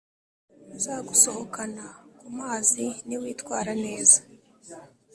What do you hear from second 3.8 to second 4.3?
neza